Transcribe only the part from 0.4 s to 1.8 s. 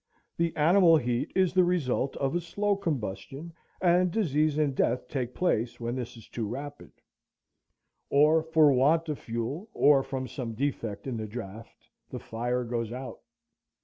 animal heat is the